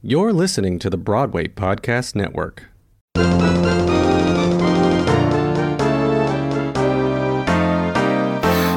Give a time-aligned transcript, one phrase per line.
[0.00, 2.66] You're listening to the Broadway Podcast Network.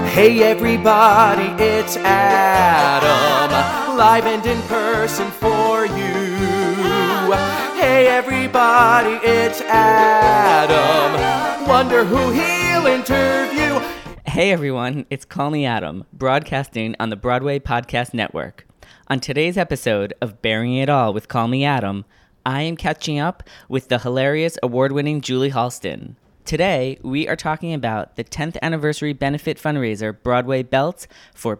[0.09, 3.51] Hey everybody, it's Adam,
[3.95, 5.93] live and in person for you.
[7.79, 11.21] Hey everybody, it's Adam,
[11.67, 13.79] wonder who he'll interview.
[14.25, 18.65] Hey everyone, it's Call Me Adam, broadcasting on the Broadway Podcast Network.
[19.11, 22.05] On today's episode of Baring It All with Call Me Adam,
[22.45, 26.15] I am catching up with the hilarious award winning Julie Halston.
[26.45, 31.59] Today, we are talking about the 10th anniversary benefit fundraiser Broadway Belts for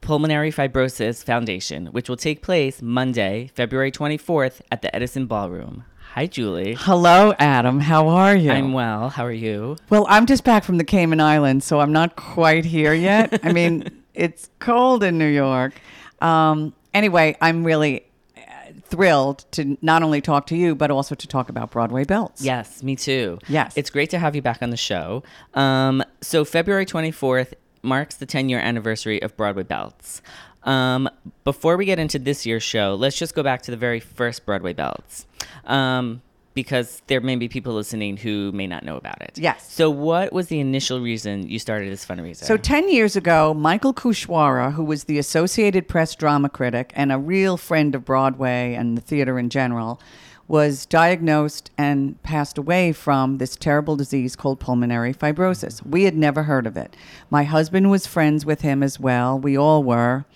[0.00, 5.82] Pulmonary Fibrosis Foundation, which will take place Monday, February 24th at the Edison Ballroom.
[6.12, 6.76] Hi, Julie.
[6.78, 7.80] Hello, Adam.
[7.80, 8.52] How are you?
[8.52, 9.08] I'm well.
[9.08, 9.76] How are you?
[9.90, 13.40] well, I'm just back from the Cayman Islands, so I'm not quite here yet.
[13.44, 15.74] I mean, it's cold in New York.
[16.20, 18.04] Um, anyway, I'm really
[18.36, 18.40] uh,
[18.84, 22.42] thrilled to not only talk to you, but also to talk about Broadway belts.
[22.42, 23.38] Yes, me too.
[23.48, 23.74] Yes.
[23.76, 25.22] It's great to have you back on the show.
[25.54, 30.22] Um, so, February 24th marks the 10 year anniversary of Broadway Belts.
[30.64, 31.08] Um,
[31.44, 34.46] before we get into this year's show, let's just go back to the very first
[34.46, 35.26] Broadway Belts.
[35.64, 36.22] Um,
[36.54, 39.38] because there may be people listening who may not know about it.
[39.38, 39.72] Yes.
[39.72, 42.44] So, what was the initial reason you started this fundraiser?
[42.44, 47.18] So 10 years ago, Michael Kuchwara, who was the Associated Press drama critic and a
[47.18, 50.00] real friend of Broadway and the theater in general,
[50.48, 55.84] was diagnosed and passed away from this terrible disease called pulmonary fibrosis.
[55.86, 56.94] We had never heard of it.
[57.30, 59.38] My husband was friends with him as well.
[59.38, 60.26] We all were.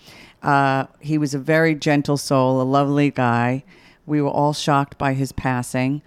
[0.41, 3.63] Uh, he was a very gentle soul, a lovely guy.
[4.07, 6.01] We were all shocked by his passing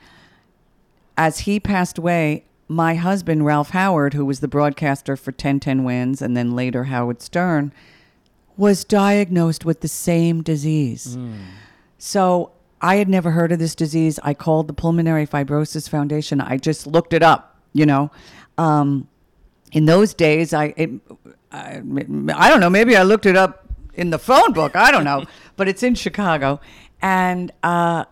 [1.20, 6.22] as he passed away, my husband, Ralph Howard, who was the broadcaster for 1010 Wins
[6.22, 7.74] and then later Howard Stern,
[8.56, 11.18] was diagnosed with the same disease.
[11.98, 14.18] So I had never heard of this disease.
[14.22, 16.40] I called the Pulmonary Fibrosis Foundation.
[16.40, 18.10] I just looked it up, you know.
[18.56, 19.06] Um,
[19.72, 20.90] in those days, I, it,
[21.52, 21.82] I,
[22.34, 24.74] I don't know, maybe I looked it up in the phone book.
[24.74, 26.60] I don't know, but it's in Chicago.
[27.02, 28.04] And uh,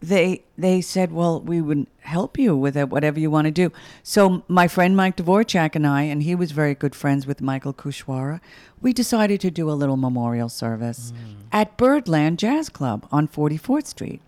[0.00, 3.72] they they said, "Well, we would help you with it, whatever you want to do."
[4.02, 7.72] So my friend Mike Dvorchak and I, and he was very good friends with Michael
[7.72, 8.40] Kuchwara,
[8.80, 11.12] we decided to do a little memorial service
[11.52, 14.20] at Birdland Jazz Club on 44th Street,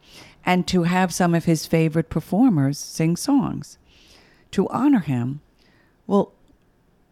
[0.44, 3.78] and to have some of his favorite performers sing songs
[4.52, 5.40] to honor him.
[6.06, 6.32] Well,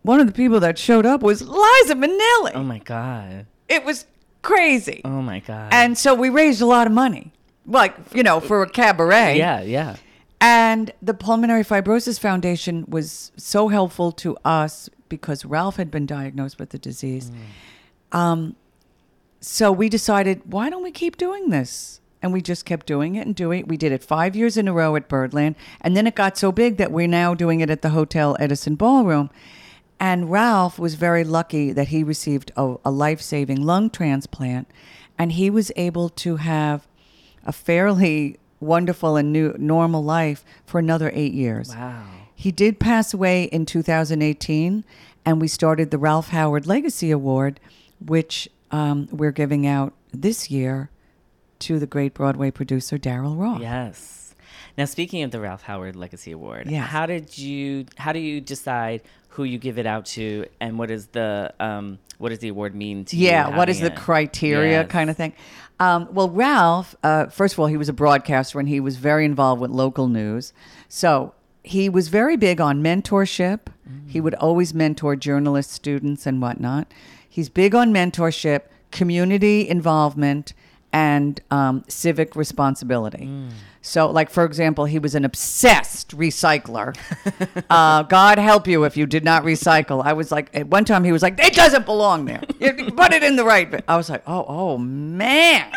[0.03, 2.53] one of the people that showed up was Liza Minnelli.
[2.54, 3.47] oh my God.
[3.69, 4.06] It was
[4.44, 5.00] crazy.
[5.05, 5.72] Oh my God.
[5.72, 7.32] And so we raised a lot of money,
[7.66, 9.37] like, you know, for a cabaret.
[9.38, 9.97] yeah, yeah.
[10.41, 16.59] And the Pulmonary Fibrosis Foundation was so helpful to us because Ralph had been diagnosed
[16.59, 17.33] with the disease.
[18.12, 18.54] Um,
[19.41, 22.00] so we decided, why don't we keep doing this?
[22.22, 23.69] And we just kept doing it and doing it.
[23.69, 25.56] We did it five years in a row at Birdland.
[25.81, 28.75] And then it got so big that we're now doing it at the Hotel Edison
[28.77, 29.31] Ballroom.
[30.04, 34.69] And Ralph was very lucky that he received a, a life saving lung transplant.
[35.19, 36.87] And he was able to have
[37.47, 41.70] a fairly wonderful and new normal life for another eight years.
[41.70, 42.04] Wow.
[42.34, 44.84] He did pass away in 2018,
[45.25, 47.59] and we started the Ralph Howard Legacy Award,
[47.98, 50.91] which um, we're giving out this year
[51.60, 53.62] to the great Broadway producer Daryl Roth.
[53.62, 54.24] Yes.
[54.77, 56.89] Now, speaking of the Ralph Howard Legacy Award, Yes.
[56.89, 60.91] how did you how do you decide who you give it out to, and what
[60.91, 63.27] is the um, what does the award mean to you?
[63.29, 63.97] Yeah, what is the it?
[63.97, 64.91] criteria Yes.
[64.91, 65.33] kind of thing?
[65.81, 69.25] Um, well, Ralph, uh, first of all, he was a broadcaster and he was very
[69.25, 70.53] involved with local news.
[70.89, 71.34] So
[71.65, 73.61] he was very big on mentorship.
[74.07, 76.87] He would always mentor journalists, students, and whatnot.
[77.29, 80.55] He's big on mentorship, community involvement,
[80.94, 83.28] and um, civic responsibility.
[83.82, 86.97] So, like for example, he was an obsessed recycler.
[87.69, 90.04] uh, God help you if you did not recycle.
[90.04, 92.41] I was like, at one time he was like, it doesn't belong there.
[92.60, 93.69] You Put it in the right.
[93.69, 95.71] bin." I was like, oh, oh man.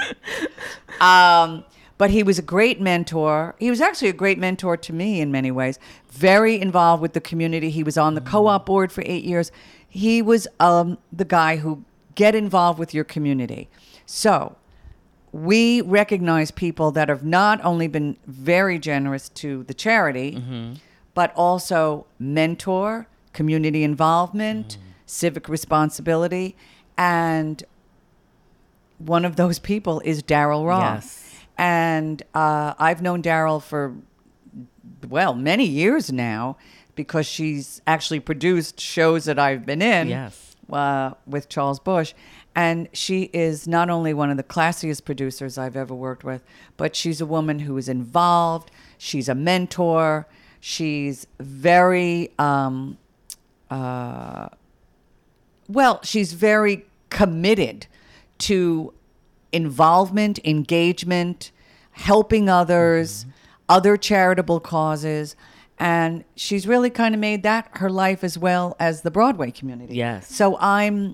[1.01, 1.65] Um,
[1.97, 3.55] but he was a great mentor.
[3.57, 5.79] He was actually a great mentor to me in many ways.
[6.11, 7.71] Very involved with the community.
[7.71, 9.51] He was on the co-op board for eight years.
[9.89, 11.83] He was um, the guy who
[12.13, 13.67] get involved with your community.
[14.05, 14.57] So
[15.31, 20.41] we recognize people that have not only been very generous to the charity,
[21.13, 26.55] but also mentor, community involvement, civic responsibility,
[26.97, 27.63] and
[28.97, 30.81] one of those people is Daryl Roth.
[30.95, 31.23] Yes.
[31.57, 33.95] And uh, I've known Daryl for,
[35.07, 36.57] well, many years now
[36.95, 40.55] because she's actually produced shows that I've been in Yes.
[40.71, 42.13] uh, with Charles Busch.
[42.57, 46.43] And she is not only one of the classiest producers I've ever worked with,
[46.75, 48.71] but she's a woman who is involved.
[48.97, 50.27] She's a mentor.
[50.59, 52.97] She's very, um,
[53.69, 54.49] uh,
[55.69, 57.85] well, she's very committed
[58.39, 58.91] to
[59.51, 61.51] involvement, engagement,
[61.91, 63.27] helping others,
[63.69, 65.35] other charitable causes.
[65.77, 69.93] And she's really kind of made that her life as well as the Broadway community.
[69.93, 70.33] Yes.
[70.33, 71.13] So I'm,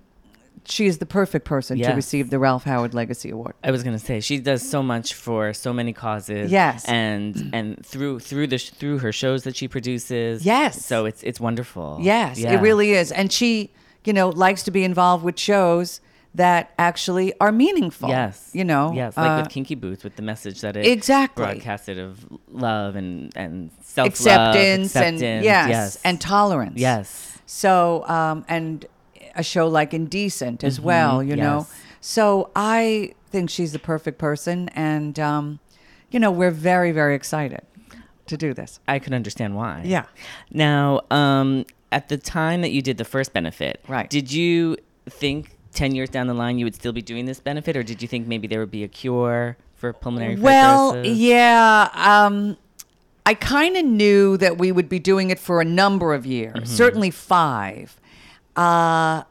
[0.66, 3.54] she is the perfect person to receive the Ralph Howard Legacy Award.
[3.64, 6.52] I was gonna say she does so much for so many causes.
[6.52, 6.86] Yes.
[6.86, 10.46] and and through through the sh- through her shows that she produces.
[10.46, 10.86] Yes.
[10.86, 11.98] so it's it's wonderful.
[12.02, 12.54] Yes, Yeah.
[12.54, 13.12] it really is.
[13.12, 13.72] And she,
[14.06, 16.02] you know, likes to be involved with shows
[16.36, 18.10] that actually are meaningful.
[18.10, 18.92] Yes, You know?
[18.92, 21.44] Yes, like uh, with Kinky Boots, with the message that it Exactly.
[21.46, 26.80] broadcasted of love and and self acceptance, and yes, yes, and tolerance.
[26.80, 27.30] yes.
[27.46, 28.84] So, um, and
[29.36, 31.62] a show like Indecent as well, you know.
[31.62, 31.74] Mm-hmm.
[32.02, 35.60] So I think she's the perfect person, and um,
[36.12, 37.62] you know, we're very, very excited
[38.28, 38.80] to do this.
[38.88, 39.82] I can understand why.
[39.86, 40.06] Yeah.
[40.52, 44.10] Now, um, at the time that you did the first benefit, Right.
[44.10, 44.78] Did you
[45.10, 48.02] think ten years down the line you would still be doing this benefit, or did
[48.02, 51.14] you think maybe there would be a cure for pulmonary Well, fibrosis?
[51.18, 51.90] yeah.
[51.94, 52.58] Um,
[53.26, 56.54] I kind of knew that we would be doing it for a number of years,
[56.54, 56.66] Mm-hmm.
[56.66, 58.00] certainly five.
[58.56, 59.24] Uh,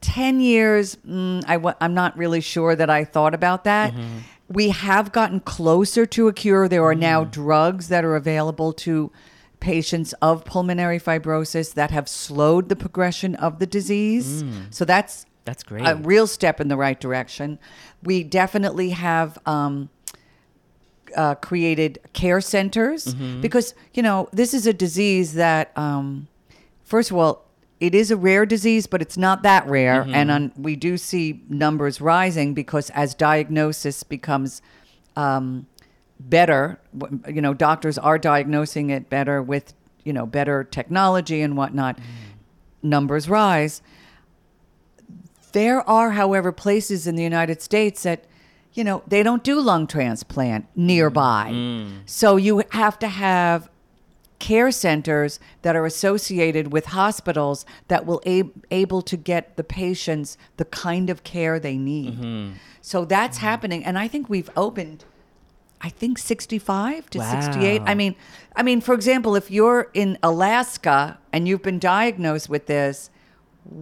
[0.00, 3.92] 10 years, mm, I w- I'm not really sure that I thought about that.
[3.94, 4.18] Mm-hmm.
[4.48, 6.68] We have gotten closer to a cure.
[6.68, 6.98] There are Mm.
[7.00, 9.10] now drugs that are available to
[9.60, 14.44] patients of pulmonary fibrosis that have slowed the progression of the disease.
[14.70, 15.68] So that's That's Mm.
[15.68, 15.86] great.
[15.86, 17.58] a real step in the right direction.
[18.02, 19.88] We definitely have um,
[21.16, 23.40] uh, created care centers Mm-hmm.
[23.40, 26.28] because you know this is a disease that, um,
[26.84, 27.43] first of all,
[27.86, 30.14] it is a rare disease, but it's not that rare, Mm-hmm.
[30.14, 34.62] and on, we do see numbers rising because as diagnosis becomes
[35.16, 35.66] um,
[36.18, 36.80] better,
[37.28, 41.98] you know, doctors are diagnosing it better with you know better technology and whatnot.
[42.82, 43.80] Numbers rise.
[45.52, 48.24] There are, however, places in the United States that,
[48.72, 51.86] you know, they don't do lung transplant nearby.
[52.06, 53.70] So you have to have
[54.48, 60.36] care centers that are associated with hospitals that will a- able to get the patients
[60.58, 62.12] the kind of care they need.
[62.82, 65.04] So that's happening and I think we've opened
[65.80, 67.82] I think 65 to 68.
[67.84, 68.14] I mean,
[68.56, 73.10] I mean, for example, if you're in Alaska and you've been diagnosed with this,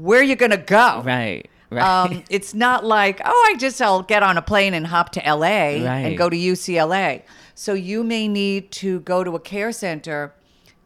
[0.06, 1.03] where are you going to go?
[1.05, 1.49] right.
[1.70, 1.82] Right.
[1.82, 5.20] Um, it's not like, oh, I just I'll get on a plane and hop to
[5.25, 7.23] LA and go to UCLA.
[7.55, 10.35] So you may need to go to a care center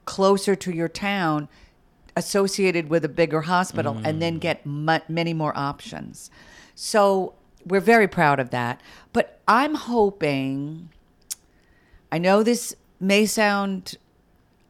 [0.06, 1.48] closer to your town
[2.16, 6.30] associated with a bigger hospital and then get mu- many more options.
[6.74, 7.34] So
[7.66, 8.80] we're very proud of that.
[9.12, 10.88] But I'm hoping,
[12.10, 13.96] I know this may sound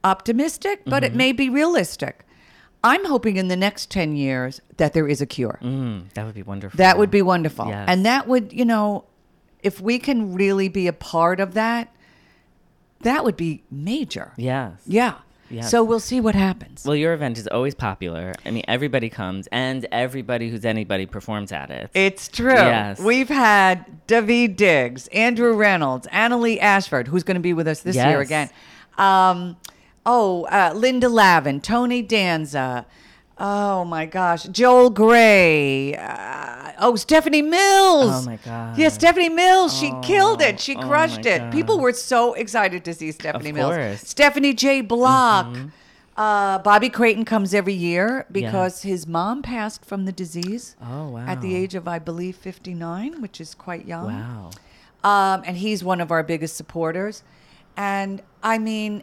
[0.03, 2.25] optimistic, but it may be realistic.
[2.82, 5.59] I'm hoping in the next 10 years that there is a cure.
[5.62, 6.79] Mm, that would be wonderful.
[6.79, 7.67] That would be wonderful.
[7.69, 7.87] Yes.
[7.89, 9.05] And that would, you know,
[9.62, 11.93] if we can really be a part of that,
[13.00, 14.32] that would be major.
[14.37, 14.81] Yes.
[14.87, 15.15] Yeah.
[15.50, 15.70] Yes.
[15.70, 16.84] So we'll see what happens.
[16.84, 18.34] Well, your event is always popular.
[18.44, 21.90] I mean, everybody comes, and everybody who's anybody performs at it.
[21.94, 22.54] It's true.
[22.54, 23.00] Yes.
[23.00, 27.96] We've had Daveed Diggs, Andrew Rannells, Annaleigh Ashford, who's going to be with us this
[27.96, 28.50] year again.
[28.98, 29.56] Um,
[30.05, 32.86] oh, uh, Linda Lavin, Tony Danza.
[33.38, 35.94] Oh my gosh, Joel Grey.
[35.94, 38.10] Uh, oh, Stephanie Mills.
[38.10, 38.78] Oh, my God.
[38.78, 39.78] Yeah, Stephanie Mills.
[39.78, 40.58] She killed it.
[40.58, 41.38] She oh, crushed it.
[41.40, 41.52] God.
[41.52, 43.74] People were so excited to see Stephanie Mills.
[43.74, 44.00] course.
[44.08, 44.81] Stephanie J.
[44.81, 45.55] Block.
[46.16, 51.26] Uh, Bobby Creighton comes every year because his mom passed from the disease Oh, wow.
[51.26, 54.06] at the age of, I believe, 59, which is quite young.
[54.06, 54.50] Wow.
[55.05, 57.22] Um, and he's one of our biggest supporters.
[57.76, 59.02] And I mean,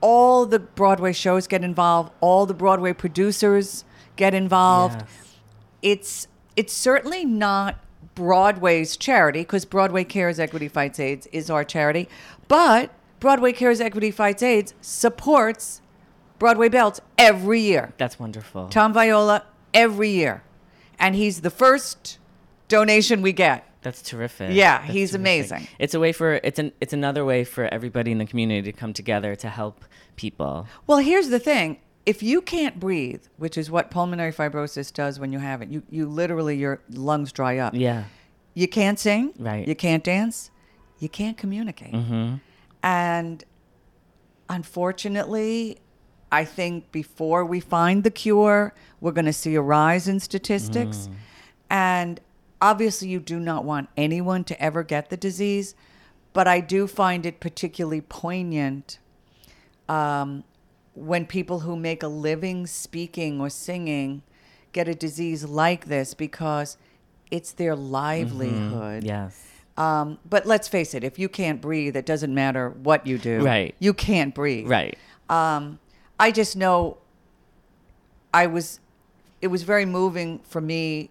[0.00, 3.84] all the Broadway shows get involved, all the Broadway producers
[4.16, 5.00] get involved.
[5.00, 5.36] Yes.
[5.82, 7.78] It's it's certainly not
[8.14, 12.08] Broadway's charity because Broadway Cares Equity Fights AIDS is our charity,
[12.48, 15.80] but Broadway Cares Equity Fights AIDS supports
[16.38, 17.92] Broadway Belts every year.
[17.98, 18.68] That's wonderful.
[18.68, 20.42] Tom Viola every year,
[20.98, 22.18] and he's the first
[22.68, 23.68] donation we get.
[23.84, 24.50] That's terrific.
[24.52, 25.20] Yeah, That's he's terrific.
[25.20, 25.68] amazing.
[25.78, 28.72] It's a way for it's an it's another way for everybody in the community to
[28.72, 29.84] come together to help
[30.16, 30.66] people.
[30.86, 31.78] Well, here's the thing.
[32.06, 35.82] If you can't breathe, which is what pulmonary fibrosis does when you have it, you,
[35.88, 37.74] you literally, your lungs dry up.
[37.74, 38.04] Yeah.
[38.54, 39.32] You can't sing.
[39.38, 39.66] Right.
[39.66, 40.50] You can't dance.
[40.98, 41.94] You can't communicate.
[41.94, 42.36] Mm-hmm.
[42.82, 43.44] And
[44.48, 45.78] unfortunately,
[46.30, 51.08] I think before we find the cure, we're going to see a rise in statistics.
[51.08, 51.14] Mm.
[51.70, 52.20] And
[52.64, 55.74] obviously, you do not want anyone to ever get the disease,
[56.32, 58.98] but I do find it particularly poignant
[59.86, 60.44] um,
[60.94, 64.22] when people who make a living speaking or singing
[64.72, 66.78] get a disease like this because
[67.30, 69.04] it's their livelihood.
[69.04, 69.46] Yes.
[69.76, 73.42] Um, but let's face it, if you can't breathe, it doesn't matter what you do.
[73.42, 73.74] Right.
[73.78, 74.68] You can't breathe.
[74.68, 74.96] Right.
[75.28, 75.80] Um,
[76.18, 76.96] I just know
[78.32, 78.80] I was,
[79.42, 81.10] it was very moving for me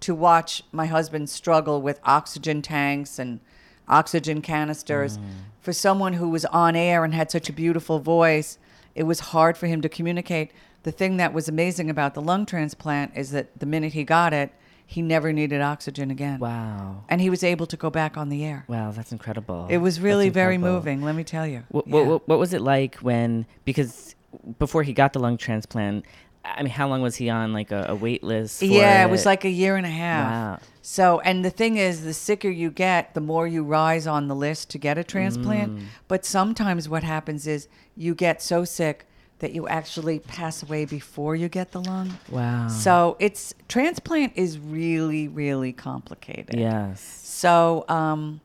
[0.00, 3.40] to watch my husband struggle with oxygen tanks and
[3.88, 5.18] oxygen canisters.
[5.18, 5.22] Mm.
[5.60, 8.58] For someone who was on air and had such a beautiful voice,
[8.94, 10.52] it was hard for him to communicate.
[10.82, 14.32] The thing that was amazing about the lung transplant is that the minute he got
[14.32, 14.52] it,
[14.86, 16.40] he never needed oxygen again.
[16.40, 17.04] Wow.
[17.08, 18.64] And he was able to go back on the air.
[18.66, 19.66] Wow, that's incredible.
[19.70, 21.62] It was really very moving, let me tell you.
[21.68, 22.02] What, Yeah.
[22.02, 24.16] what, what was it like when because
[24.58, 26.04] before he got the lung transplant?
[26.44, 28.60] I mean, how long was he on like a, a wait list?
[28.60, 30.30] For yeah, it was like a year and a half.
[30.30, 30.58] Wow.
[30.82, 34.34] So, and the thing is, the sicker you get, the more you rise on the
[34.34, 35.76] list to get a transplant.
[35.78, 35.84] Mm.
[36.08, 39.06] But sometimes what happens is you get so sick
[39.40, 42.18] that you actually pass away before you get the lung.
[42.30, 42.68] wow.
[42.68, 46.58] So it's transplant is really, really complicated.
[46.58, 47.00] yes.
[47.00, 48.40] So um,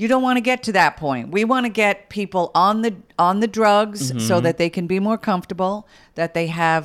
[0.00, 1.30] you don't want to get to that point.
[1.32, 4.20] We want to get people on the on the drugs Mm-hmm.
[4.28, 6.82] so that they can be more comfortable, that they have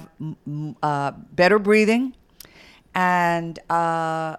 [0.82, 2.15] uh, better breathing,
[2.96, 4.38] and uh,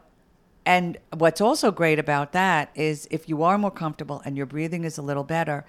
[0.66, 4.84] and what's also great about that is if you are more comfortable and your breathing
[4.84, 5.64] is a little better,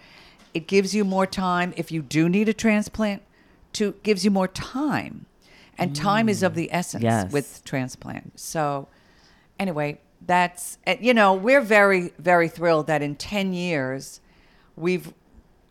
[0.53, 1.73] it gives you more time.
[1.77, 3.21] If you do need a transplant,
[3.73, 5.25] to gives you more time,
[5.77, 7.31] and time is of the essence Yes.
[7.31, 8.39] with transplant.
[8.39, 8.87] So
[9.59, 14.21] anyway, that's you know we're very very thrilled that in ten years
[14.75, 15.13] we've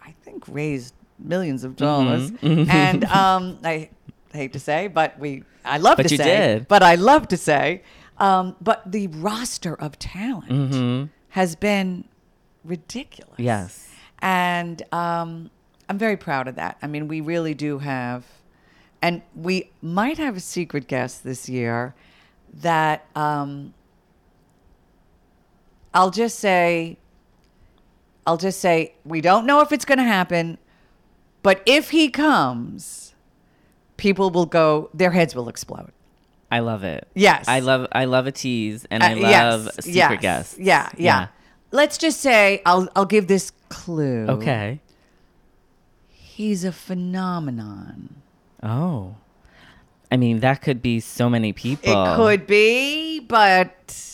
[0.00, 3.88] I think raised millions of dollars, and um, I
[4.32, 6.68] hate to say, but we I love But to say, did.
[6.68, 7.82] but I love to say,
[8.18, 11.04] um, but the roster of talent Mm-hmm.
[11.30, 12.04] has been
[12.64, 13.38] ridiculous.
[13.38, 13.88] Yes.
[14.20, 15.50] And um,
[15.88, 16.76] I'm very proud of that.
[16.82, 18.24] I mean, we really do have,
[19.02, 21.94] and we might have a secret guest this year
[22.54, 23.74] that um,
[25.94, 26.98] I'll just say,
[28.26, 30.58] I'll just say, we don't know if it's going to happen,
[31.42, 33.14] but if he comes,
[33.96, 35.92] people will go, their heads will explode.
[36.50, 37.08] I love it.
[37.14, 37.46] Yes.
[37.48, 40.58] I love I love a tease and I Uh, love yes, secret yes, guests.
[40.58, 41.26] Yeah, yeah,
[41.72, 44.26] Let's just say I'll I'll give this clue.
[44.28, 44.80] Okay.
[46.10, 48.16] He's a phenomenon.
[48.62, 49.16] Oh.
[50.12, 51.90] I mean, that could be so many people.
[51.90, 54.13] It could be, but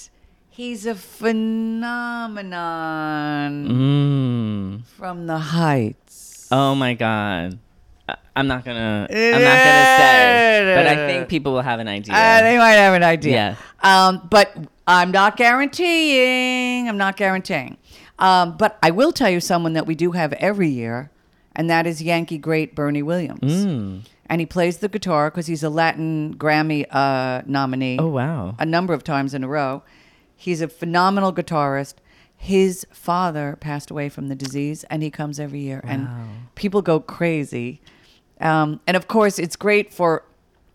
[0.60, 2.50] he's a phenomenon
[3.68, 4.84] Mm.
[4.84, 6.46] from the heights.
[6.52, 7.58] Oh my god.
[8.36, 9.06] I'm not gonna.
[9.10, 12.14] I'm not gonna say, but I think people will have an idea.
[12.14, 13.56] Uh, they might have an idea.
[13.82, 14.06] Yeah.
[14.08, 14.54] Um, but
[14.86, 16.88] I'm not guaranteeing.
[16.88, 17.76] I'm not guaranteeing.
[18.18, 21.10] Um, but I will tell you someone that we do have every year,
[21.56, 23.66] and that is Yankee great Bernie Williams.
[23.66, 24.02] Mm.
[24.26, 27.98] And he plays the guitar because he's a Latin Grammy uh, nominee.
[27.98, 28.54] Oh wow.
[28.58, 29.82] a number of times in a row.
[30.40, 31.96] He's a phenomenal guitarist.
[32.34, 36.08] His father passed away from the disease, and he comes every year, and
[36.54, 37.82] people go crazy.
[38.40, 40.24] Um, and of course, it's great for,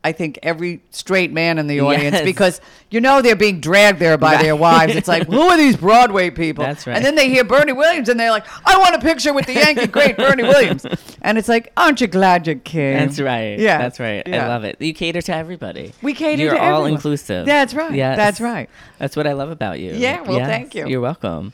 [0.05, 2.23] I think, every straight man in the audience Yes.
[2.23, 4.95] because you know they're being dragged there by their wives.
[4.95, 6.63] It's like, who are these Broadway people?
[6.63, 6.95] That's right.
[6.95, 9.53] And then they hear Bernie Williams, and they're like, I want a picture with the
[9.53, 10.85] Yankee great Bernie Williams.
[11.23, 12.99] And it's like, aren't you glad you came?
[12.99, 13.57] That's right.
[13.59, 14.21] Yeah, That's right.
[14.27, 14.45] yeah.
[14.45, 14.79] I love it.
[14.79, 15.91] You cater to everybody.
[16.03, 16.91] We cater You're to all everyone.
[16.91, 17.45] inclusive.
[17.47, 17.93] That's right.
[17.93, 18.15] Yes.
[18.17, 18.69] That's right.
[18.99, 19.93] That's what I love about you.
[19.93, 20.87] Yeah, well, Yes, thank you.
[20.87, 21.51] You're welcome.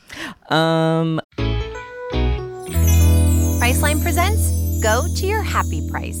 [0.50, 1.20] Um,
[3.60, 4.50] Priceline presents
[4.82, 6.20] Go to Your Happy Price.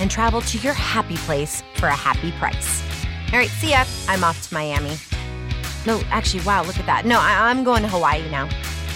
[0.00, 2.82] and travel to your happy place for a happy price.
[3.32, 3.84] All right, see ya.
[4.08, 4.96] I'm off to Miami.
[5.86, 7.06] No, actually, wow, look at that.
[7.06, 8.44] No, I- I'm going to Hawaii now.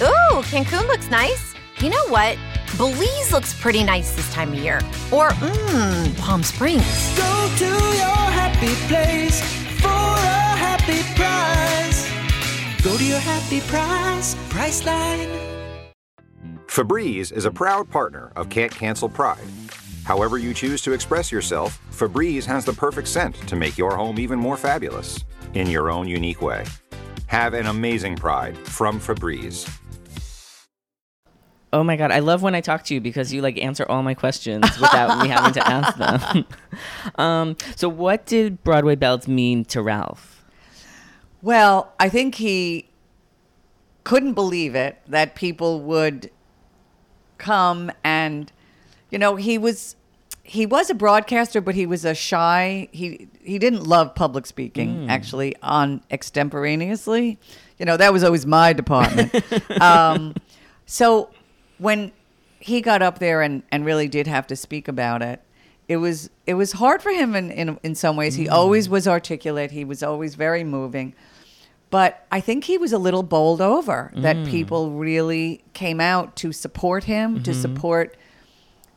[0.02, 1.54] Ooh, Cancun looks nice.
[1.80, 2.36] You know what?
[2.76, 4.78] Belize looks pretty nice this time of year.
[5.12, 7.16] Or, mmm, Palm Springs.
[7.16, 9.40] Go to your happy place
[9.80, 12.08] for a happy price.
[12.84, 15.28] Go to your happy price, Priceline.
[16.66, 19.38] Febreze is a proud partner of Can't Cancel Pride.
[20.10, 24.18] However, you choose to express yourself, Febreze has the perfect scent to make your home
[24.18, 25.24] even more fabulous.
[25.54, 26.64] in your own unique way.
[27.28, 29.70] Have an amazing pride from Febreze.
[31.72, 34.02] Oh my god, I love when I talk to you because you like answer all
[34.02, 36.44] my questions without me having to ask them.
[37.14, 40.44] um, so, what did Broadway Belts mean to Ralph?
[41.40, 42.88] Well, I think he
[44.02, 46.32] couldn't believe it that people would
[47.38, 48.50] come and
[49.10, 49.96] you know, he was
[50.50, 55.08] he was a broadcaster but he was a shy he he didn't love public speaking
[55.08, 57.38] actually on extemporaneously.
[57.78, 59.32] You know, that was always my department.
[59.80, 60.34] um,
[60.86, 61.30] so
[61.78, 62.12] when
[62.58, 65.40] he got up there and, and really did have to speak about it,
[65.88, 68.34] it was it was hard for him in, in, in some ways.
[68.34, 69.70] He always was articulate.
[69.70, 71.14] He was always very moving.
[71.90, 76.52] But I think he was a little bowled over that people really came out to
[76.52, 78.16] support him, to support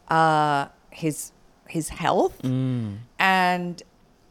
[0.09, 1.31] uh, his
[1.73, 2.97] his health, mm.
[3.17, 3.81] and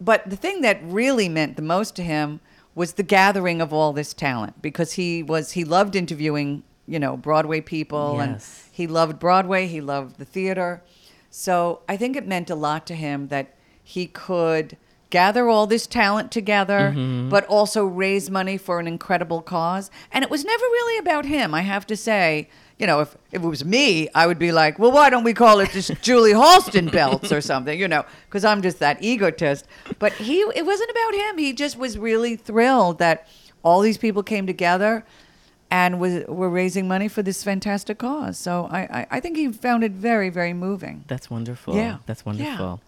[0.00, 2.40] but the thing that really meant the most to him
[2.74, 7.16] was the gathering of all this talent because he was he loved interviewing you know
[7.16, 10.82] Broadway people and he loved Broadway, he loved the theater,
[11.30, 14.76] so I think it meant a lot to him that he could
[15.10, 17.28] gather all this talent together, mm-hmm.
[17.28, 19.90] but also raise money for an incredible cause.
[20.12, 22.48] And it was never really about him, I have to say.
[22.78, 25.34] You know, if, if it was me, I would be like, well, why don't we
[25.34, 29.66] call it just Julie Halston belts or something, you know, because I'm just that egotist.
[29.98, 31.38] But he, it wasn't about him.
[31.38, 33.28] He just was really thrilled that
[33.62, 35.04] all these people came together
[35.72, 38.38] and was, were raising money for this fantastic cause.
[38.38, 41.04] So I, I, I think he found it very, very moving.
[41.08, 41.74] That's wonderful.
[41.74, 41.96] Yeah.
[42.04, 42.26] That's Yeah.
[42.26, 42.80] wonderful.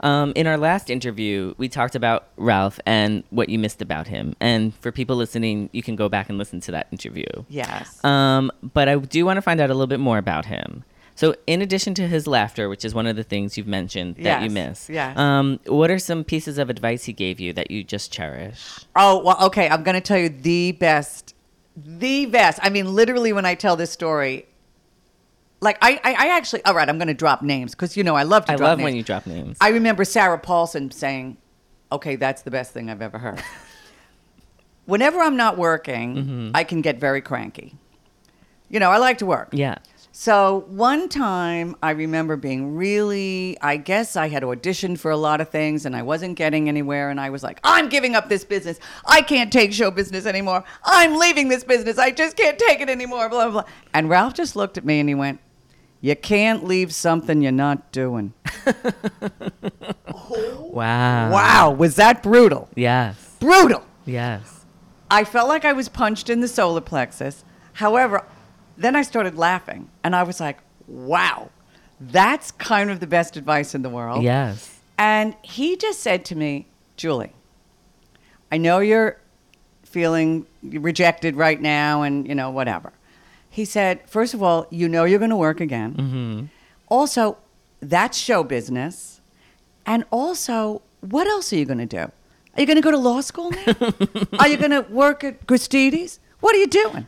[0.00, 4.34] Um, in our last interview, we talked about Ralph and what you missed about him.
[4.40, 7.26] And for people listening, you can go back and listen to that interview.
[7.50, 8.02] Yes.
[8.02, 10.84] Um, but I do want to find out a little bit more about him.
[11.16, 14.42] So, in addition to his laughter, which is one of the things you've mentioned that
[14.42, 15.14] you miss, yes.
[15.18, 18.78] um, what are some pieces of advice he gave you that you just cherish?
[18.96, 19.68] Oh, well, okay.
[19.68, 21.34] I'm going to tell you the best,
[21.76, 22.58] the best.
[22.62, 24.46] I mean, literally, when I tell this story,
[25.60, 28.14] like I, I, I actually, all right, I'm going to drop names because you know
[28.16, 28.52] I love to.
[28.52, 28.84] I drop love names.
[28.86, 29.56] when you drop names.
[29.60, 31.36] I remember Sarah Paulson saying,
[31.92, 33.42] "Okay, that's the best thing I've ever heard."
[34.86, 36.50] Whenever I'm not working, Mm-hmm.
[36.54, 37.76] I can get very cranky.
[38.68, 39.48] You know, I like to work.
[39.52, 39.76] yeah.
[40.12, 45.40] So one time I remember being really, I guess I had auditioned for a lot
[45.40, 47.10] of things and I wasn't getting anywhere.
[47.10, 48.80] And I was like, I'm giving up this business.
[49.06, 50.64] I can't take show business anymore.
[50.84, 51.96] I'm leaving this business.
[51.96, 53.28] I just can't take it anymore.
[53.28, 53.72] Blah, blah, blah.
[53.94, 55.40] And Ralph just looked at me and he went,
[56.00, 58.32] You can't leave something you're not doing.
[60.32, 60.70] Oh.
[60.72, 61.32] Wow.
[61.32, 61.70] wow.
[61.72, 62.68] Was that brutal?
[62.76, 63.36] Yes.
[63.40, 63.84] Brutal.
[64.06, 64.64] Yes.
[65.10, 67.44] I felt like I was punched in the solar plexus.
[67.74, 68.24] However,
[68.80, 71.50] then I started laughing and I was like, wow,
[72.00, 74.22] that's kind of the best advice in the world.
[74.22, 74.80] Yes.
[74.98, 76.66] And he just said to me,
[76.96, 77.32] Julie,
[78.50, 79.18] I know you're
[79.84, 82.92] feeling rejected right now and, you know, whatever.
[83.50, 85.94] He said, first of all, you know you're going to work again.
[85.94, 86.44] Mm-hmm.
[86.88, 87.36] Also,
[87.80, 89.20] that's show business.
[89.84, 92.10] And also, what else are you going to do?
[92.54, 93.74] Are you going to go to law school now?
[94.38, 96.18] are you going to work at Christie's?
[96.40, 97.06] What are you doing?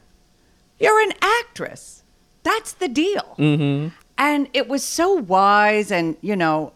[0.83, 2.03] You're an actress.
[2.43, 3.35] That's the deal.
[3.39, 3.89] Mm-hmm.
[4.19, 6.73] And it was so wise, and you know,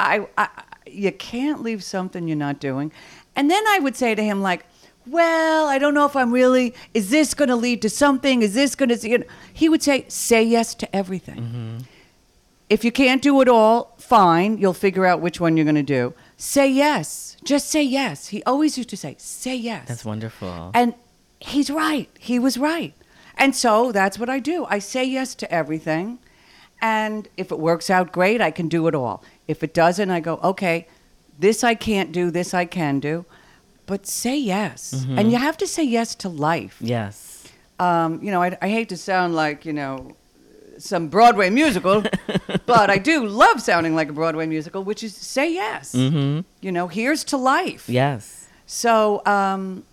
[0.00, 0.48] I, I
[0.86, 2.92] you can't leave something you're not doing.
[3.36, 4.64] And then I would say to him like,
[5.06, 6.74] "Well, I don't know if I'm really.
[6.94, 8.42] Is this going to lead to something?
[8.42, 11.86] Is this going to?" You know, he would say, "Say yes to everything."
[12.70, 14.56] If you can't do it all, fine.
[14.56, 16.14] You'll figure out which one you're going to do.
[16.38, 17.36] Say yes.
[17.44, 18.28] Just say yes.
[18.28, 20.70] He always used to say, "Say yes." That's wonderful.
[20.74, 20.94] And
[21.40, 22.08] he's right.
[22.18, 22.94] He was right.
[23.36, 24.66] And so that's what I do.
[24.68, 26.18] I say yes to everything.
[26.80, 29.22] And if it works out great, I can do it all.
[29.46, 30.86] If it doesn't, I go, okay,
[31.38, 33.24] this I can't do, this I can do.
[33.86, 35.06] But say yes.
[35.08, 36.76] And you have to say yes to life.
[36.80, 37.30] yes.
[37.78, 40.14] Um, you know, I, I hate to sound like, you know,
[40.78, 42.04] some Broadway musical,
[42.66, 45.92] but I do love sounding like a Broadway musical, which is say yes.
[45.92, 46.40] Mm-hmm.
[46.60, 47.88] You know, here's to life.
[47.88, 48.46] Yes.
[48.66, 49.84] So, um,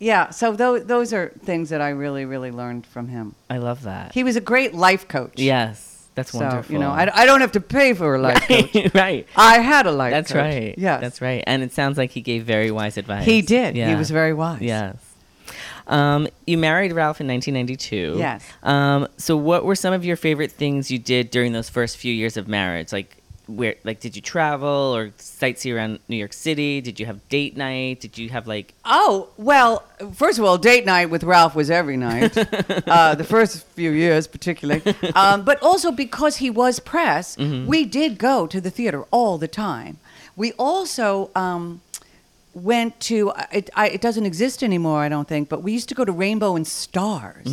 [0.00, 3.36] yeah, so those, those are things that I really, really learned from him.
[3.48, 4.12] I love that.
[4.12, 5.34] He was a great life coach.
[5.36, 5.86] yes.
[6.16, 6.72] That's So, wonderful.
[6.72, 8.92] you know, I, I don't have to pay for a life coach.
[8.94, 9.28] right.
[9.36, 10.18] I had a life coach.
[10.18, 10.38] That's coach.
[10.54, 10.74] right.
[10.76, 11.00] Yes.
[11.00, 11.44] That's right.
[11.46, 13.24] And it sounds like he gave very wise advice.
[13.24, 13.76] He did.
[13.76, 14.60] He was very wise.
[14.60, 14.96] Yes.
[15.86, 18.16] Um, you married Ralph in 1992.
[18.18, 18.44] Yes.
[18.64, 22.12] Um, so, what were some of your favorite things you did during those first few
[22.12, 22.92] years of marriage?
[22.92, 23.16] Like,
[23.56, 26.80] where, like, did you travel or sightsee around New York City?
[26.80, 28.00] Did you have date night?
[28.00, 28.74] Did you have like?
[28.84, 29.84] Oh, well,
[30.14, 32.36] first of all, date night with Ralph was every night,
[32.86, 34.82] uh, the first few years particularly.
[35.14, 39.48] Um, but also because he was press, we did go to the theater all the
[39.48, 39.98] time.
[40.36, 41.80] We also, um,
[42.54, 45.94] went to it, I, it doesn't exist anymore i don't think but we used to
[45.94, 47.46] go to rainbow and stars.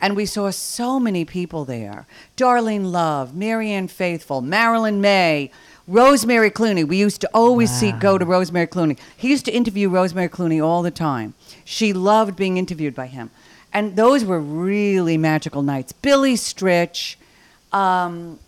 [0.00, 2.06] And we saw so many people there.
[2.36, 5.50] Darlene love marianne faithfull marilyn maye
[5.86, 6.86] rosemary clooney.
[6.86, 8.98] We used to always see go to rosemary clooney.
[9.16, 11.34] He used to interview rosemary clooney all the time.
[11.64, 13.30] She loved being interviewed by him.
[13.72, 15.92] And those were really magical nights.
[15.92, 17.16] Billy stritch
[17.72, 18.38] um,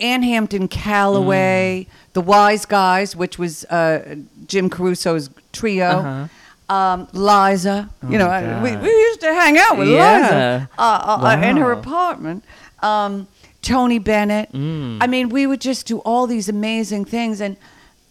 [0.00, 6.28] Ann Hampton Callaway, The Wise Guys, which was uh, Jim Caruso's trio.
[6.68, 10.20] Um, Liza, you know, I- we, we used to hang out with Yeah.
[10.22, 12.44] Liza uh, uh, uh, in her apartment.
[12.80, 13.26] Um,
[13.60, 14.48] Tony Bennett.
[14.54, 17.56] I mean, we would just do all these amazing things, and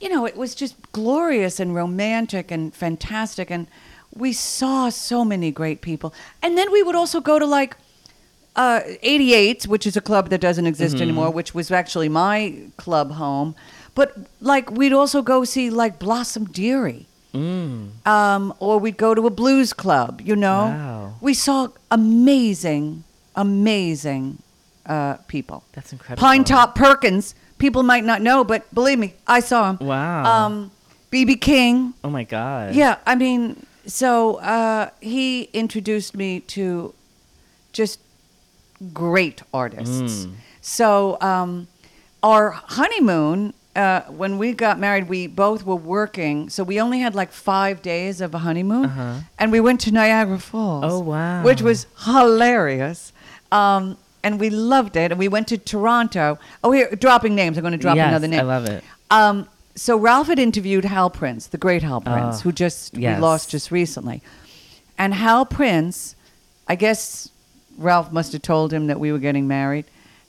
[0.02, 3.67] you know, it was just glorious and romantic and fantastic, and
[4.13, 6.13] we saw so many great people.
[6.43, 7.75] And then we would also go to like
[8.56, 13.12] uh, 88, which is a club that doesn't exist anymore, which was actually my club
[13.13, 13.56] home.
[13.95, 17.06] But like, we'd also go see like Blossom Dearie.
[17.34, 20.65] Um, or we'd go to a blues club, you know?
[20.65, 21.13] Wow.
[21.22, 23.04] We saw amazing,
[23.36, 24.42] amazing
[24.86, 25.63] uh, people.
[25.74, 26.28] That's incredible.
[26.28, 29.86] Pinetop Perkins, people might not know, but believe me, I saw him.
[29.86, 30.24] Wow.
[30.46, 30.72] Um,
[31.12, 31.94] BB King.
[32.04, 32.76] Oh my god.
[32.76, 36.94] Yeah, I mean, so uh, he introduced me to
[37.74, 38.00] just
[38.94, 40.28] great artists.
[40.62, 41.68] So um,
[42.22, 47.15] our honeymoon, uh, when we got married, we both were working, so we only had
[47.15, 50.84] like five days of a honeymoon, and we went to Niagara Falls.
[50.88, 51.44] Oh, wow.
[51.44, 53.13] Which was hilarious.
[53.52, 55.12] Um, and we loved it.
[55.12, 56.38] And we went to Toronto.
[56.63, 57.58] Oh, here, dropping names.
[57.58, 58.42] I'm going to drop Yes, another name.
[58.42, 58.84] I love it.
[59.10, 63.15] Um, so Ralph had interviewed Hal Prince, the great Hal Prince, Oh, who just yes.
[63.18, 64.22] we lost just recently.
[64.98, 66.15] And Hal Prince,
[66.68, 67.30] I guess
[67.78, 69.86] Ralph must have told him that we were getting married,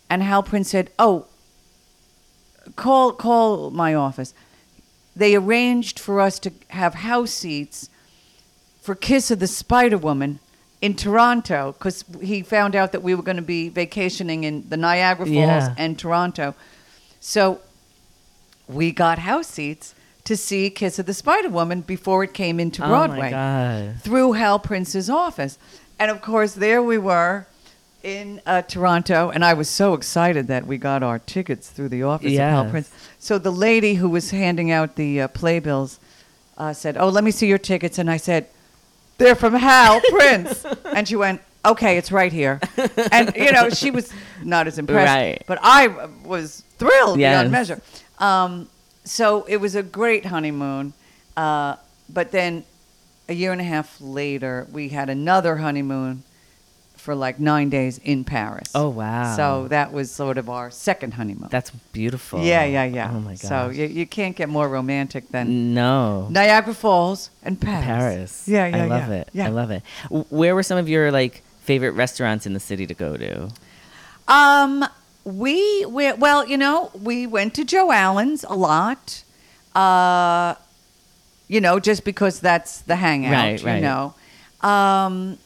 [0.09, 1.27] and Hal Prince said, "Oh,
[2.77, 4.35] call call my office."
[5.17, 7.89] They arranged for us to have house seats
[8.81, 10.39] for Kiss of the Spider Woman
[10.81, 14.77] in Toronto because he found out that we were going to be vacationing in the
[14.77, 15.75] Niagara Falls Yeah.
[15.77, 16.55] and Toronto.
[17.21, 17.61] So
[18.67, 22.83] we got house seats to see Kiss of the Spider Woman before it came into
[22.85, 24.01] Oh Broadway god.
[24.03, 25.59] through Hal Prince's office.
[25.99, 27.47] And of course, there we were
[28.03, 32.03] in uh, Toronto, and I was so excited that we got our tickets through the
[32.03, 32.91] office of Hal Prince.
[33.19, 36.01] So the lady who was handing out the uh, playbills
[36.57, 38.47] uh, said, "Oh, let me see your tickets," and I said,
[39.19, 41.41] "They're from Hal Prince," and she went.
[41.63, 42.59] Okay, it's right here,
[43.13, 44.11] and you know she was
[44.43, 45.43] not as impressed, Right.
[45.47, 45.89] but I
[46.25, 47.35] was thrilled Yes.
[47.35, 47.83] beyond measure.
[48.19, 48.71] Um,
[49.05, 50.95] so it was a great honeymoon,
[51.37, 51.77] uh,
[52.09, 52.65] but then
[53.29, 56.23] a year and a half later, we had another honeymoon
[57.01, 58.71] for like nine days in Paris.
[58.75, 59.35] Oh, wow.
[59.37, 61.49] So that was sort of our second honeymoon.
[61.51, 62.43] That's beautiful.
[62.43, 63.11] yeah, yeah, yeah.
[63.13, 63.39] Oh my god.
[63.39, 66.29] So you, you can't get more romantic than no.
[66.31, 67.85] Niagara Falls and Paris.
[67.85, 68.49] Paris.
[68.49, 69.15] Yeah, yeah, I love yeah.
[69.15, 69.29] it.
[69.33, 69.47] Yeah.
[69.47, 69.83] I love it.
[70.11, 73.51] Where were some of your like favorite restaurants in the city to go to?
[74.29, 74.85] Um,
[75.25, 79.25] we, we well, you know, we went to Joe Allen's a lot.
[79.75, 80.55] Uh,
[81.49, 83.33] you know, just because that's the hangout.
[83.33, 83.75] Right, right.
[83.77, 84.15] you know.
[84.61, 85.39] Um,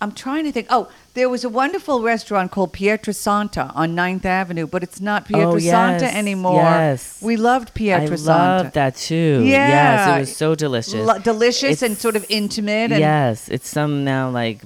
[0.00, 0.66] I'm trying to think.
[0.68, 5.26] Oh, there was a wonderful restaurant called Pietra Santa on 9th Avenue, but it's not
[5.26, 6.60] Pietra Oh, Santa yes, anymore.
[6.62, 7.18] yes.
[7.22, 8.62] We loved Pietra I Santa.
[8.64, 9.42] love that too.
[9.44, 9.68] Yeah.
[9.68, 10.94] Yes, it was so delicious.
[10.94, 12.92] Lo- delicious and sort of intimate.
[12.92, 14.62] And yes, it's some now like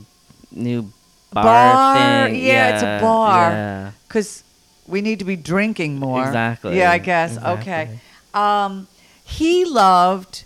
[0.51, 0.90] new
[1.33, 2.27] bar, bar.
[2.27, 2.35] thing.
[2.45, 3.51] Yeah, it's a bar.
[3.53, 3.90] Yeah.
[4.09, 4.43] because
[4.88, 6.27] we need to be drinking more.
[6.27, 6.77] Exactly.
[6.77, 7.37] Yeah, I guess.
[7.37, 7.62] Exactly.
[7.62, 8.01] Okay.
[8.35, 8.88] Um,
[9.23, 10.43] he loved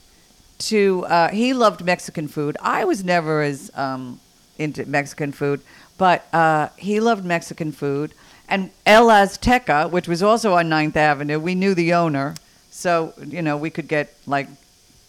[0.58, 1.06] to.
[1.06, 2.58] Uh, he loved Mexican food.
[2.60, 4.20] I was never as um,
[4.58, 5.60] into Mexican food,
[5.98, 8.12] but uh, he loved Mexican food.
[8.48, 12.34] And El Azteca, which was also on 9th Avenue, we knew the owner,
[12.70, 14.48] so you know we could get like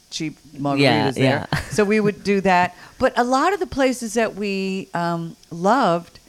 [0.10, 1.48] cheap margaritas Yeah, there.
[1.52, 1.60] yeah.
[1.70, 2.76] so we would do that.
[2.98, 6.20] But a lot of the places that we um, loved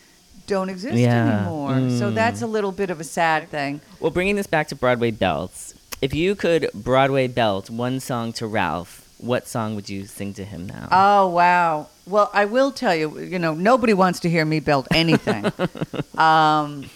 [0.48, 1.38] don't exist Yeah.
[1.38, 1.74] anymore.
[1.90, 2.14] So Mm.
[2.14, 3.80] that's a little bit of a sad thing.
[4.00, 8.46] Well, bringing this back to Broadway belts, if you could Broadway belt one song to
[8.48, 10.88] Ralph, what song would you sing to him now?
[10.90, 11.86] Oh wow.
[12.06, 13.18] Well, I will tell you.
[13.18, 15.50] You know, nobody wants to hear me belt anything,
[16.18, 16.88] um,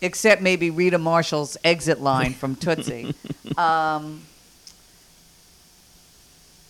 [0.00, 3.14] except maybe Rita Marshall's exit line from Tootsie.
[3.58, 4.22] Um,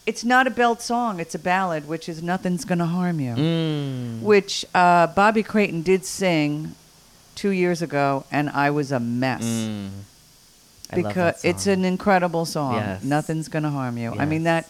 [0.07, 4.23] it's not a belt song; it's a ballad, which is "Nothing's Gonna Harm You," Mm.
[4.23, 6.75] which uh, Bobby Creighton did sing
[7.35, 9.45] two years ago, and I was a mess.
[9.45, 9.91] Mm.
[10.95, 12.75] Because it's an incredible song.
[12.77, 13.05] Yes.
[13.05, 14.13] Nothing's gonna harm you.
[14.19, 14.69] I mean that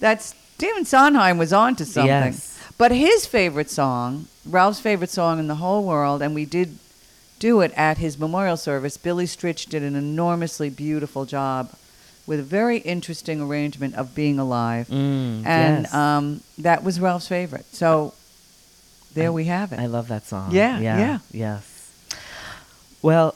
[0.00, 2.08] that's Stephen Sondheim was on to something.
[2.08, 2.58] Yes.
[2.78, 6.78] But his favorite song, Ralph's favorite song in the whole world, and we did
[7.38, 8.96] do it at his memorial service.
[8.96, 11.70] Billy Stritch did an enormously beautiful job
[12.26, 15.94] with a very interesting arrangement of being alive, Mm, and yes.
[15.94, 17.66] um, that was Ralph's favorite.
[17.74, 18.14] So
[19.12, 19.78] there we have it.
[19.78, 20.50] I love that song.
[20.52, 21.18] Yeah, yeah, yeah.
[21.32, 21.90] yes.
[23.02, 23.34] Well,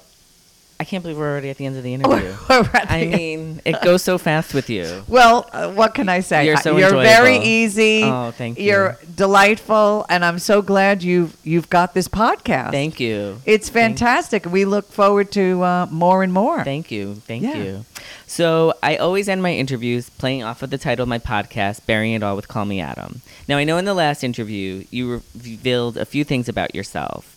[0.81, 2.35] I can't believe we're already at the end of the interview.
[2.49, 5.03] We're at the I mean, it goes so fast with you.
[5.09, 6.47] Well, uh, what can I say?
[6.47, 8.05] You're so You're very easy.
[8.05, 8.65] Oh, thank you.
[8.67, 12.71] You're delightful, and I'm so glad you've you've got this podcast.
[12.71, 13.41] Thank you.
[13.45, 14.47] It's Thank- fantastic.
[14.47, 16.63] We look forward to uh, more and more.
[16.65, 17.17] Thank you.
[17.27, 17.55] Thank Yeah.
[17.57, 17.85] you.
[18.27, 22.13] So I always end my interviews playing off of the title of my podcast, Baring
[22.13, 23.23] It All with Call Me Adam.
[23.49, 27.35] Now I know in the last interview you revealed a few things about yourself,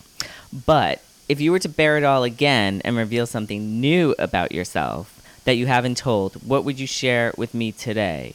[0.66, 5.18] but if you were to bare it all again and reveal something new about yourself
[5.46, 8.34] that you haven't told, what would you share with me today?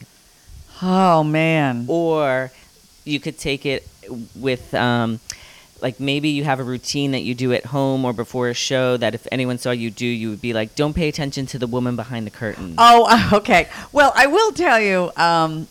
[0.81, 1.85] oh man.
[1.87, 2.51] Or
[3.03, 3.87] you could take it
[4.35, 5.19] with um,
[5.81, 8.95] like maybe you have a routine that you do at home or before a show
[8.97, 11.67] that if anyone saw you do, you would be like, don't pay attention to the
[11.67, 12.75] woman behind the curtain.
[12.77, 13.69] Oh, okay.
[13.91, 15.11] Well, I will tell you.
[15.15, 15.67] Um,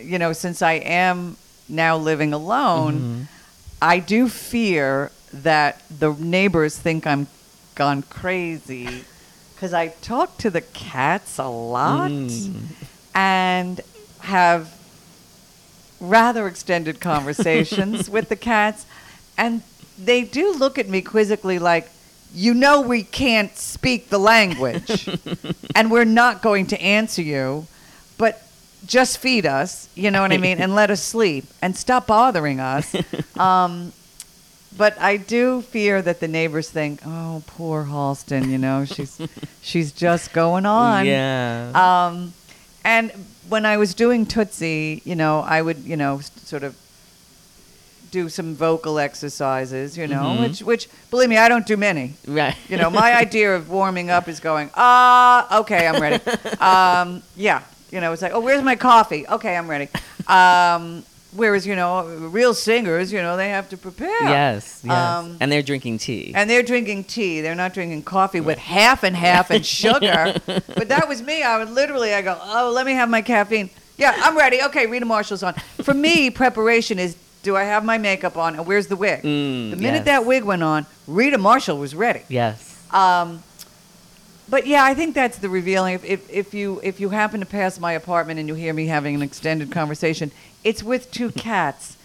[0.00, 1.36] you know, since I am
[1.68, 3.22] now living alone, Mm-hmm.
[3.82, 5.10] I do fear
[5.42, 7.26] that the neighbors think I'm
[7.74, 9.04] gone crazy
[9.54, 12.54] because I talk to the cats a lot Mm.
[13.14, 13.80] and
[14.20, 14.72] have
[16.00, 18.86] rather extended conversations with the cats,
[19.38, 19.62] and
[19.98, 21.90] they do look at me quizzically like,
[22.34, 25.08] you know, we can't speak the language,
[25.74, 27.66] and we're not going to answer you,
[28.18, 28.42] but
[28.86, 32.60] just feed us, you know what I mean, and let us sleep and stop bothering
[32.60, 32.94] us.
[33.38, 33.92] Um,
[34.76, 39.20] but I do fear that the neighbors think, "Oh, poor Halston, you know, she's
[39.62, 41.70] she's just going on." Yeah.
[41.74, 42.32] Um,
[42.84, 43.10] and
[43.48, 46.74] when I was doing Tootsie, you know, I would, you know, sort of
[48.10, 50.40] do some vocal exercises, you know, Mhm.
[50.40, 52.14] which, which, believe me, I don't do many.
[52.28, 52.54] right.
[52.68, 56.22] You know, my idea of warming up is going, ah, okay, I'm ready.
[56.60, 59.26] Um, yeah, you know, it's like, oh, where's my coffee?
[59.28, 59.88] Okay, I'm ready.
[60.28, 61.02] Um,
[61.34, 64.22] whereas, you know, real singers, you know, they have to prepare.
[64.24, 64.80] Yes.
[64.84, 64.92] Yes.
[64.92, 66.32] Um, and they're drinking tea.
[66.34, 67.40] And they're drinking tea.
[67.40, 70.34] They're not drinking coffee with half and half and sugar.
[70.74, 71.42] But that was me.
[71.42, 73.70] I would literally, I go, oh, let me have my caffeine.
[73.96, 74.60] Yeah, I'm ready.
[74.62, 75.54] Okay, Rita Marshall's on.
[75.82, 78.54] For me, preparation is, do I have my makeup on?
[78.56, 79.20] And where's the wig?
[79.22, 80.04] Mm, the minute yes.
[80.06, 82.22] that wig went on, Rita Marshall was ready.
[82.28, 82.70] yes.
[82.92, 83.42] Um,
[84.48, 85.94] but yeah, I think that's the revealing.
[85.94, 88.86] If, if, if you if you happen to pass my apartment and you hear me
[88.86, 90.30] having an extended conversation,
[90.62, 91.96] it's with two cats,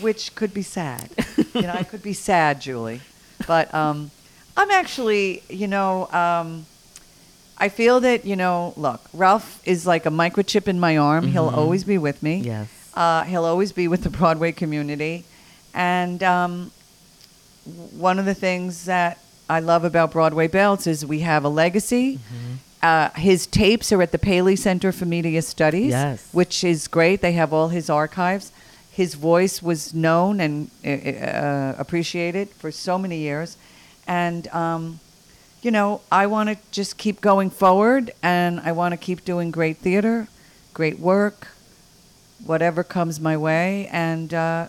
[0.00, 1.10] which could be sad.
[1.54, 3.00] you know, I could be sad, Julie.
[3.46, 4.10] But um,
[4.56, 6.66] I'm actually, you know, um,
[7.58, 11.28] I feel that you know, look, Ralph is like a microchip in my arm.
[11.28, 12.38] He'll always be with me.
[12.38, 12.68] Yes.
[12.94, 15.24] Uh, he'll always be with the Broadway community.
[15.74, 16.70] And um,
[17.64, 19.18] one of the things that
[19.48, 22.16] I love about Broadway Belts is we have a legacy.
[22.16, 22.54] Mm-hmm.
[22.82, 26.28] Uh, his tapes are at the Paley Center for Media Studies, Yes.
[26.32, 27.20] which is great.
[27.22, 28.52] They have all his archives.
[28.90, 33.56] His voice was known and uh, uh, appreciated for so many years.
[34.06, 35.00] And, um,
[35.62, 39.50] you know, I want to just keep going forward and I want to keep doing
[39.50, 40.28] great theater,
[40.74, 41.48] great work,
[42.44, 44.68] whatever comes my way, and uh,